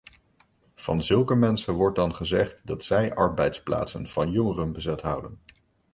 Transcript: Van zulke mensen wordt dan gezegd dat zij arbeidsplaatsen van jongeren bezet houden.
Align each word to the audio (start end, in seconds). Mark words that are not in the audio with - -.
Van 0.75 1.03
zulke 1.03 1.35
mensen 1.35 1.73
wordt 1.73 1.95
dan 1.95 2.15
gezegd 2.15 2.61
dat 2.67 2.83
zij 2.83 3.15
arbeidsplaatsen 3.15 4.07
van 4.07 4.31
jongeren 4.31 4.71
bezet 4.71 5.01
houden. 5.01 5.39